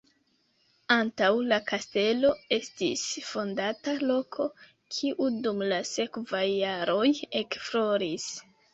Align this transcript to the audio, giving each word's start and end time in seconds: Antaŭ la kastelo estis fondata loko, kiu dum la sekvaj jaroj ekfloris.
Antaŭ 0.95 1.27
la 1.51 1.59
kastelo 1.71 2.31
estis 2.57 3.05
fondata 3.27 3.95
loko, 4.07 4.49
kiu 4.97 5.31
dum 5.47 5.65
la 5.71 5.81
sekvaj 5.95 6.45
jaroj 6.57 7.09
ekfloris. 7.47 8.31